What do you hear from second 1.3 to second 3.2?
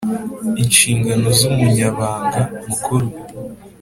z umunyabanga mukuru